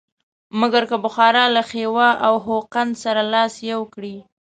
مګر 0.59 0.83
که 0.89 0.97
بخارا 1.05 1.45
له 1.55 1.61
خیوا 1.69 2.09
او 2.25 2.33
خوقند 2.45 2.93
سره 3.03 3.21
لاس 3.33 3.53
یو 3.71 3.81
کړي. 3.93 4.15